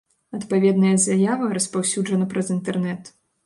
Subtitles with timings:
[0.37, 3.17] Адпаведная заява распаўсюджана праз інтэрнет.